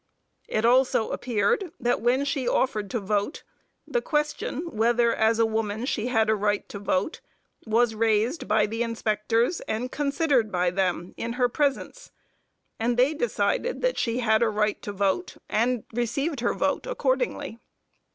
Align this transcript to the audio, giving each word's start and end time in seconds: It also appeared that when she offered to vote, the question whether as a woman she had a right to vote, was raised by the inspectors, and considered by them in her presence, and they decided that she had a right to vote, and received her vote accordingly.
It 0.47 0.65
also 0.65 1.09
appeared 1.11 1.71
that 1.79 2.01
when 2.01 2.25
she 2.25 2.47
offered 2.47 2.89
to 2.89 2.99
vote, 2.99 3.43
the 3.85 4.01
question 4.01 4.61
whether 4.71 5.13
as 5.13 5.37
a 5.37 5.45
woman 5.45 5.85
she 5.85 6.07
had 6.07 6.27
a 6.27 6.33
right 6.35 6.67
to 6.69 6.79
vote, 6.79 7.21
was 7.67 7.93
raised 7.93 8.47
by 8.47 8.65
the 8.65 8.81
inspectors, 8.81 9.61
and 9.67 9.91
considered 9.91 10.51
by 10.51 10.71
them 10.71 11.13
in 11.17 11.33
her 11.33 11.47
presence, 11.49 12.09
and 12.79 12.97
they 12.97 13.13
decided 13.13 13.81
that 13.83 13.99
she 13.99 14.17
had 14.21 14.41
a 14.41 14.49
right 14.49 14.81
to 14.81 14.91
vote, 14.91 15.37
and 15.47 15.83
received 15.93 16.39
her 16.39 16.55
vote 16.55 16.87
accordingly. 16.87 17.59